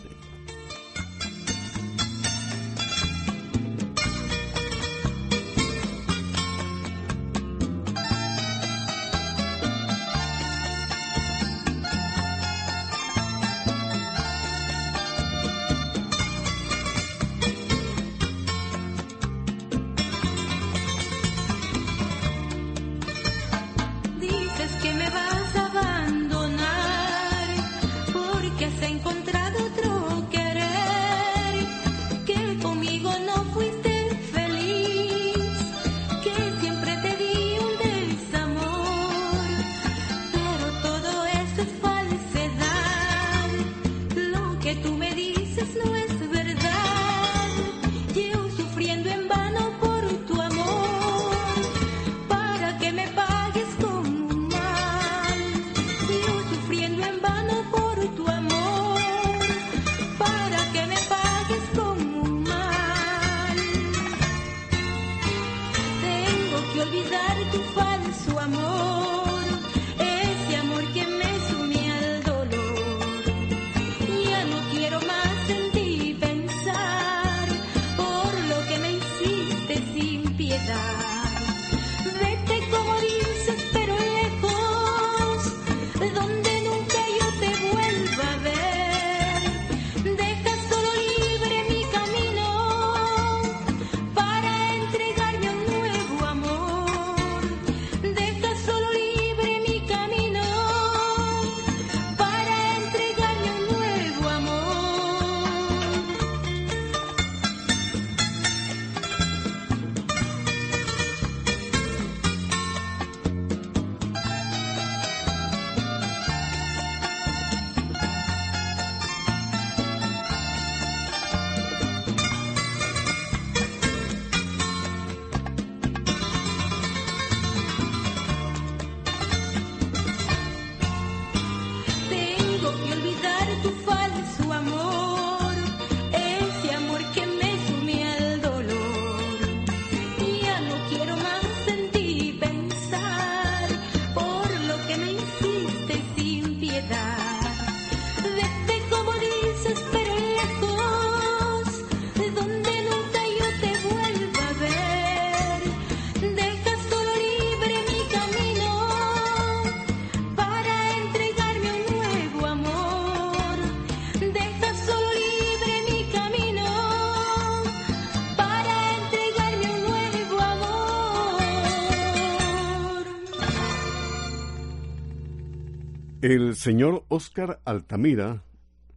El 176.28 176.56
señor 176.56 177.06
Oscar 177.08 177.62
Altamira 177.66 178.42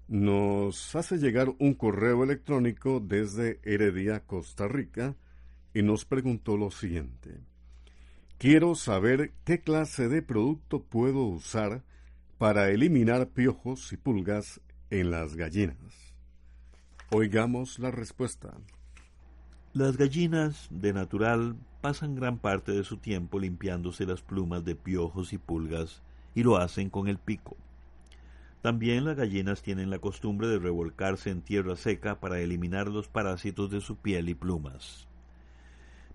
nos 0.09 0.97
hace 0.97 1.19
llegar 1.19 1.55
un 1.59 1.75
correo 1.75 2.25
electrónico 2.25 3.01
desde 3.01 3.61
Heredia, 3.64 4.25
Costa 4.25 4.67
Rica, 4.67 5.14
y 5.75 5.83
nos 5.83 6.07
preguntó 6.07 6.57
lo 6.57 6.71
siguiente. 6.71 7.38
Quiero 8.38 8.75
saber 8.75 9.35
qué 9.45 9.61
clase 9.61 10.09
de 10.09 10.23
producto 10.23 10.83
puedo 10.83 11.25
usar 11.25 11.83
para 12.38 12.71
eliminar 12.71 13.29
piojos 13.29 13.93
y 13.93 13.99
pulgas 13.99 14.62
en 14.88 15.11
las 15.11 15.37
gallinas. 15.37 16.14
Oigamos 17.11 17.79
la 17.79 17.91
respuesta. 17.91 18.55
Las 19.75 19.99
gallinas, 19.99 20.67
de 20.71 20.95
natural, 20.95 21.57
pasan 21.83 22.14
gran 22.14 22.38
parte 22.38 22.73
de 22.73 22.85
su 22.85 22.97
tiempo 22.97 23.38
limpiándose 23.38 24.07
las 24.07 24.23
plumas 24.23 24.64
de 24.64 24.77
piojos 24.77 25.35
y 25.35 25.37
pulgas 25.37 26.01
y 26.35 26.43
lo 26.43 26.57
hacen 26.57 26.91
con 26.91 27.09
el 27.09 27.19
pico. 27.19 27.57
También 28.62 29.05
las 29.05 29.17
gallinas 29.17 29.62
tienen 29.62 29.88
la 29.88 30.01
costumbre 30.01 30.49
de 30.49 30.59
revolcarse 30.59 31.31
en 31.31 31.43
tierra 31.43 31.77
seca 31.77 32.19
para 32.19 32.41
eliminar 32.41 32.88
los 32.88 33.09
parásitos 33.09 33.71
de 33.71 33.81
su 33.81 33.97
piel 33.97 34.29
y 34.29 34.35
plumas. 34.35 35.07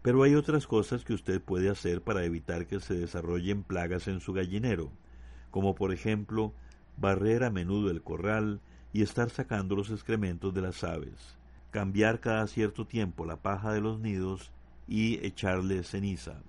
Pero 0.02 0.24
hay 0.24 0.36
otras 0.36 0.68
cosas 0.68 1.06
que 1.06 1.14
usted 1.14 1.42
puede 1.42 1.70
hacer 1.70 2.02
para 2.02 2.26
evitar 2.26 2.68
que 2.68 2.82
se 2.82 2.96
desarrollen 2.96 3.64
plagas 3.64 4.10
en 4.10 4.20
su 4.20 4.34
gallinero, 4.34 4.92
como 5.52 5.74
por 5.74 5.94
ejemplo 5.94 6.54
barrer 6.98 7.46
a 7.46 7.50
menudo 7.50 7.90
el 7.90 8.02
corral 8.02 8.60
y 8.92 9.02
estar 9.02 9.30
sacando 9.30 9.76
los 9.76 9.90
excrementos 9.90 10.54
de 10.54 10.62
las 10.62 10.84
aves, 10.84 11.38
cambiar 11.72 12.20
cada 12.20 12.46
cierto 12.48 12.86
tiempo 12.86 13.26
la 13.26 13.38
paja 13.38 13.72
de 13.72 13.80
los 13.80 14.00
nidos 14.00 14.52
y 14.88 15.26
echarle 15.26 15.84
ceniza, 15.84 16.42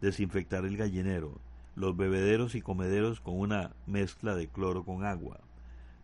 desinfectar 0.00 0.64
el 0.64 0.78
gallinero, 0.78 1.38
los 1.78 1.96
bebederos 1.96 2.54
y 2.56 2.60
comederos 2.60 3.20
con 3.20 3.38
una 3.38 3.70
mezcla 3.86 4.34
de 4.34 4.48
cloro 4.48 4.84
con 4.84 5.04
agua. 5.04 5.38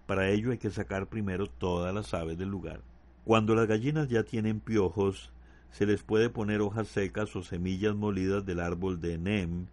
Para 0.07 0.31
ello 0.31 0.53
hay 0.53 0.59
que 0.59 0.71
sacar 0.71 1.09
primero 1.09 1.47
todas 1.49 1.93
las 1.93 2.15
aves 2.15 2.39
del 2.39 2.49
lugar. 2.49 2.81
Cuando 3.25 3.55
las 3.55 3.67
gallinas 3.67 4.09
ya 4.09 4.23
tienen 4.23 4.61
piojos, 4.61 5.33
se 5.73 5.87
les 5.87 6.03
puede 6.03 6.31
poner 6.31 6.61
hojas 6.61 6.89
secas 6.89 7.35
o 7.35 7.43
semillas 7.43 7.97
molidas 7.97 8.47
del 8.47 8.61
árbol 8.61 9.01
de 9.01 9.19
NEM, 9.19 9.67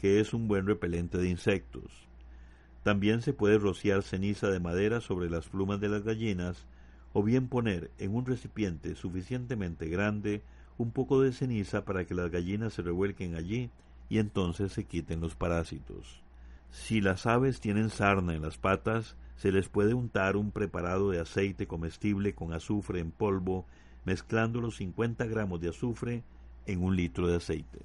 que 0.00 0.18
es 0.18 0.34
un 0.34 0.48
buen 0.48 0.66
repelente 0.66 1.18
de 1.18 1.28
insectos. 1.28 2.08
También 2.82 3.22
se 3.22 3.32
puede 3.32 3.58
rociar 3.58 4.02
ceniza 4.02 4.48
de 4.48 4.58
madera 4.58 5.00
sobre 5.00 5.30
las 5.30 5.48
plumas 5.48 5.80
de 5.80 5.88
las 5.88 6.02
gallinas, 6.02 6.66
o 7.12 7.22
bien 7.22 7.46
poner 7.46 7.92
en 7.98 8.14
un 8.14 8.26
recipiente 8.26 8.96
suficientemente 8.96 9.88
grande 9.88 10.42
un 10.78 10.90
poco 10.90 11.20
de 11.20 11.32
ceniza 11.32 11.84
para 11.84 12.04
que 12.04 12.14
las 12.14 12.30
gallinas 12.30 12.72
se 12.72 12.82
revuelquen 12.82 13.36
allí 13.36 13.70
y 14.08 14.18
entonces 14.18 14.72
se 14.72 14.84
quiten 14.84 15.20
los 15.20 15.34
parásitos. 15.34 16.22
Si 16.70 17.00
las 17.00 17.26
aves 17.26 17.60
tienen 17.60 17.90
sarna 17.90 18.34
en 18.34 18.42
las 18.42 18.58
patas, 18.58 19.16
se 19.36 19.52
les 19.52 19.68
puede 19.68 19.94
untar 19.94 20.36
un 20.36 20.50
preparado 20.50 21.10
de 21.10 21.20
aceite 21.20 21.66
comestible 21.66 22.34
con 22.34 22.52
azufre 22.52 23.00
en 23.00 23.10
polvo, 23.10 23.66
mezclando 24.04 24.60
los 24.60 24.76
50 24.76 25.24
gramos 25.26 25.60
de 25.60 25.68
azufre 25.68 26.24
en 26.66 26.82
un 26.82 26.96
litro 26.96 27.26
de 27.26 27.36
aceite. 27.36 27.80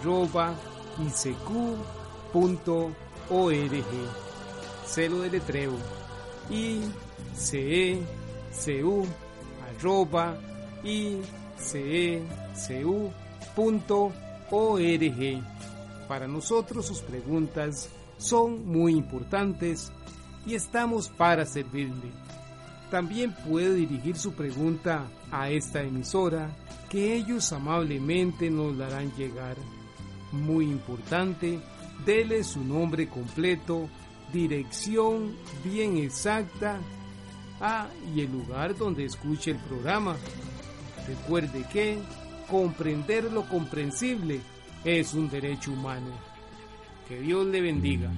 arroba 0.00 0.54
icq.org. 0.98 1.34
Celo 4.86 5.20
de 5.20 5.30
letreo 5.30 5.76
icecu 6.50 7.96
arroba 9.68 10.36
icecu.org. 10.82 12.20
Para 16.08 16.26
nosotros 16.26 16.86
sus 16.86 17.00
preguntas 17.02 17.88
son 18.18 18.66
muy 18.66 18.94
importantes 18.94 19.92
y 20.44 20.54
estamos 20.54 21.08
para 21.08 21.46
servirle. 21.46 22.10
También 22.90 23.32
puede 23.48 23.74
dirigir 23.74 24.16
su 24.16 24.32
pregunta 24.32 25.04
a 25.30 25.48
esta 25.50 25.80
emisora 25.82 26.50
que 26.88 27.14
ellos 27.14 27.52
amablemente 27.52 28.50
nos 28.50 28.76
darán 28.76 29.14
llegar. 29.16 29.56
Muy 30.32 30.66
importante, 30.66 31.60
dele 32.04 32.44
su 32.44 32.64
nombre 32.64 33.08
completo, 33.08 33.88
dirección 34.32 35.34
bien 35.64 35.96
exacta, 35.98 36.78
ah, 37.60 37.88
y 38.14 38.20
el 38.20 38.32
lugar 38.32 38.76
donde 38.76 39.04
escuche 39.04 39.52
el 39.52 39.58
programa. 39.58 40.16
Recuerde 41.06 41.64
que 41.72 41.98
comprender 42.48 43.32
lo 43.32 43.48
comprensible 43.48 44.40
es 44.84 45.14
un 45.14 45.28
derecho 45.28 45.72
humano. 45.72 46.10
Que 47.08 47.20
Dios 47.20 47.46
le 47.46 47.60
bendiga. 47.60 48.10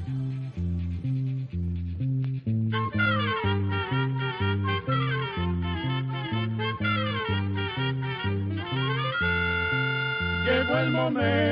Llegó 10.45 10.77
el 10.79 10.91
momento 10.91 11.52